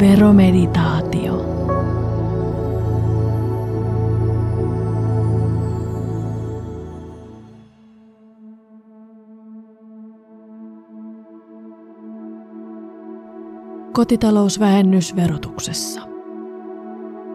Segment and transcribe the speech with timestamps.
[0.00, 1.46] Veromeditaatio.
[13.92, 16.00] Kotitalousvähennys verotuksessa.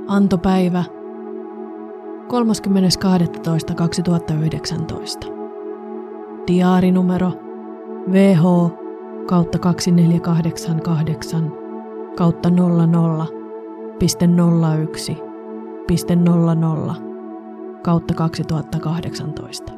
[0.07, 0.83] Antopäivä
[5.23, 5.31] 30.12.2019.
[6.47, 7.31] Diaarinumero
[8.11, 8.43] VH
[9.25, 11.60] kautta 2488
[12.15, 13.27] kautta 00
[13.99, 14.29] piste
[14.81, 15.17] 01
[15.87, 16.95] piste 00
[17.83, 19.71] kautta 2018.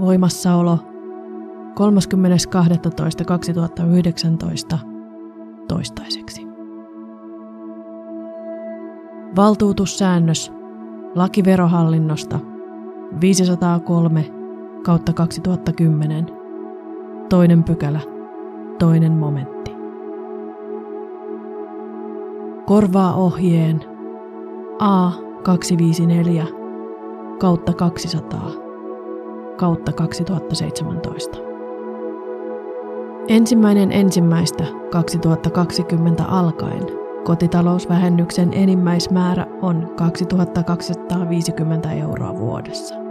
[0.00, 0.78] Voimassaolo
[4.74, 4.78] 30.12.2019
[5.68, 6.46] toistaiseksi.
[9.36, 10.52] Valtuutussäännös
[11.14, 12.40] lakiverohallinnosta
[13.20, 14.24] 503
[14.84, 16.26] kautta 2010
[17.28, 18.15] toinen pykälä
[18.78, 19.70] toinen momentti.
[22.66, 23.84] Korvaa ohjeen
[24.82, 26.46] A254
[27.38, 28.50] kautta 200
[29.56, 31.38] kautta 2017.
[33.28, 36.82] Ensimmäinen ensimmäistä 2020 alkaen
[37.24, 43.05] kotitalousvähennyksen enimmäismäärä on 2250 euroa vuodessa.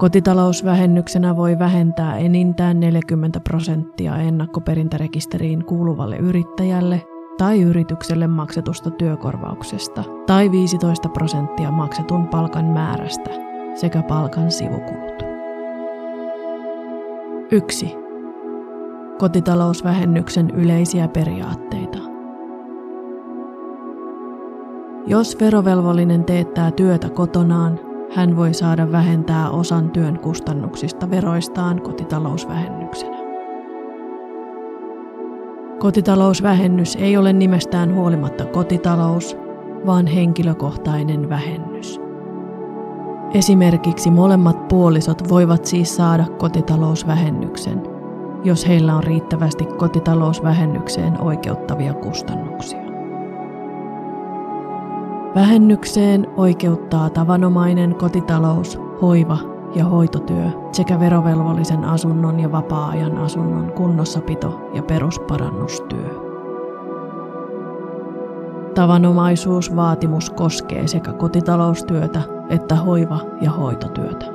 [0.00, 7.02] Kotitalousvähennyksenä voi vähentää enintään 40 prosenttia ennakkoperintärekisteriin kuuluvalle yrittäjälle
[7.38, 13.30] tai yritykselle maksetusta työkorvauksesta tai 15 prosenttia maksetun palkan määrästä
[13.74, 15.22] sekä palkan sivukulut.
[17.50, 17.94] 1.
[19.18, 21.98] Kotitalousvähennyksen yleisiä periaatteita.
[25.06, 33.16] Jos verovelvollinen teettää työtä kotonaan, hän voi saada vähentää osan työn kustannuksista veroistaan kotitalousvähennyksenä.
[35.78, 39.36] Kotitalousvähennys ei ole nimestään huolimatta kotitalous,
[39.86, 42.00] vaan henkilökohtainen vähennys.
[43.34, 47.82] Esimerkiksi molemmat puolisot voivat siis saada kotitalousvähennyksen,
[48.44, 52.79] jos heillä on riittävästi kotitalousvähennykseen oikeuttavia kustannuksia.
[55.34, 59.38] Vähennykseen oikeuttaa tavanomainen kotitalous, hoiva
[59.74, 66.30] ja hoitotyö sekä verovelvollisen asunnon ja vapaa-ajan asunnon kunnossapito ja perusparannustyö.
[68.74, 74.26] Tavanomaisuusvaatimus koskee sekä kotitaloustyötä että hoiva- ja hoitotyötä.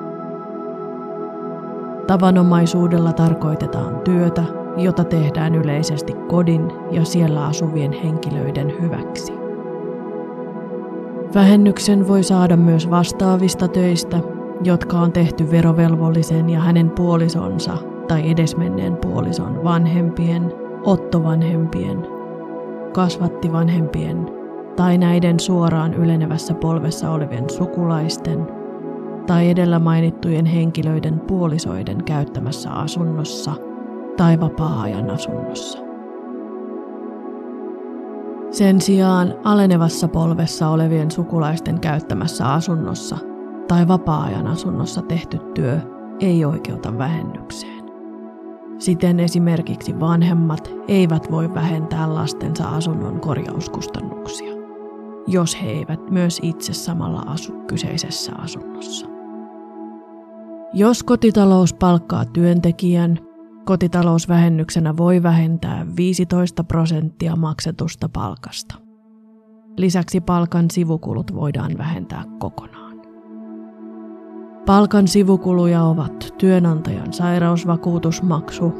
[2.07, 4.43] Tavanomaisuudella tarkoitetaan työtä,
[4.77, 9.44] jota tehdään yleisesti kodin ja siellä asuvien henkilöiden hyväksi.
[11.35, 14.19] Vähennyksen voi saada myös vastaavista töistä,
[14.63, 20.53] jotka on tehty verovelvollisen ja hänen puolisonsa tai edesmenneen puolison vanhempien,
[20.83, 22.07] ottovanhempien,
[22.93, 24.25] kasvattivanhempien
[24.75, 28.47] tai näiden suoraan ylenevässä polvessa olevien sukulaisten
[29.27, 33.53] tai edellä mainittujen henkilöiden puolisoiden käyttämässä asunnossa
[34.17, 35.84] tai vapaa-ajan asunnossa.
[38.55, 43.17] Sen sijaan alenevassa polvessa olevien sukulaisten käyttämässä asunnossa
[43.67, 45.79] tai vapaa-ajan asunnossa tehty työ
[46.19, 47.85] ei oikeuta vähennykseen.
[48.79, 54.53] Siten esimerkiksi vanhemmat eivät voi vähentää lastensa asunnon korjauskustannuksia,
[55.27, 59.07] jos he eivät myös itse samalla asu kyseisessä asunnossa.
[60.73, 63.19] Jos kotitalous palkkaa työntekijän,
[63.65, 68.75] Kotitalousvähennyksenä voi vähentää 15 prosenttia maksetusta palkasta.
[69.77, 73.01] Lisäksi palkan sivukulut voidaan vähentää kokonaan.
[74.65, 78.73] Palkan sivukuluja ovat työnantajan sairausvakuutusmaksu,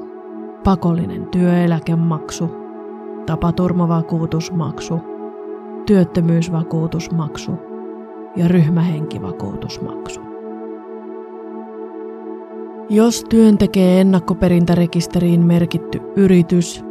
[0.64, 2.50] pakollinen työeläkemaksu,
[3.26, 5.00] tapaturmavakuutusmaksu,
[5.86, 7.52] työttömyysvakuutusmaksu
[8.36, 10.35] ja ryhmähenkivakuutusmaksu.
[12.90, 16.84] Jos työn tekee ennakkoperintärekisteriin merkitty yritys,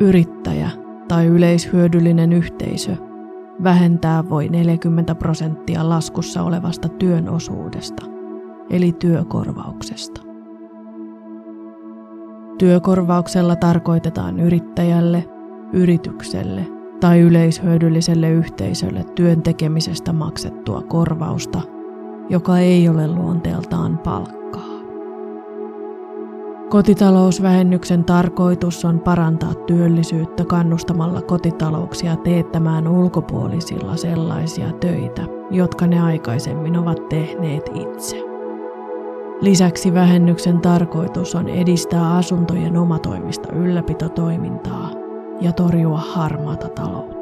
[0.00, 0.70] yrittäjä
[1.08, 2.96] tai yleishyödyllinen yhteisö,
[3.62, 8.06] vähentää voi 40 prosenttia laskussa olevasta työn osuudesta,
[8.70, 10.20] eli työkorvauksesta.
[12.58, 15.24] Työkorvauksella tarkoitetaan yrittäjälle,
[15.72, 16.66] yritykselle
[17.00, 21.60] tai yleishyödylliselle yhteisölle työn tekemisestä maksettua korvausta,
[22.28, 24.45] joka ei ole luonteeltaan palkkaa.
[26.68, 37.08] Kotitalousvähennyksen tarkoitus on parantaa työllisyyttä kannustamalla kotitalouksia teettämään ulkopuolisilla sellaisia töitä, jotka ne aikaisemmin ovat
[37.08, 38.24] tehneet itse.
[39.40, 44.90] Lisäksi vähennyksen tarkoitus on edistää asuntojen omatoimista ylläpitotoimintaa
[45.40, 47.15] ja torjua harmaata taloutta.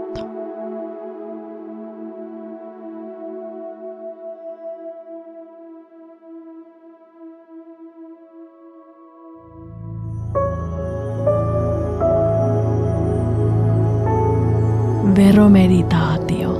[15.13, 16.54] Veromeditaatio.